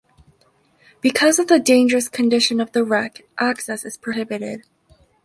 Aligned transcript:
Because 0.99 1.37
of 1.37 1.45
the 1.45 1.59
dangerous 1.59 2.09
condition 2.09 2.59
of 2.59 2.71
the 2.71 2.83
wreck, 2.83 3.21
access 3.37 3.85
is 3.85 3.97
prohibited. 3.97 4.63